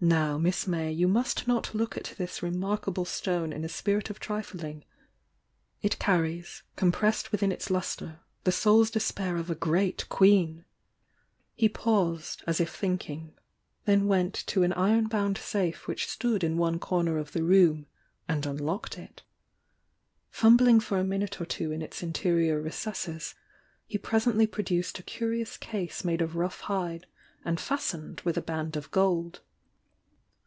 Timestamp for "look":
1.74-1.96